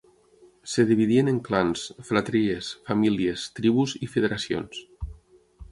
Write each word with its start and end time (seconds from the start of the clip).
Es 0.67 0.77
dividien 0.91 1.29
en 1.33 1.37
clans, 1.49 1.83
fratries, 2.07 2.71
famílies, 2.89 3.45
tribus 3.61 3.95
i 4.09 4.13
federacions. 4.17 4.83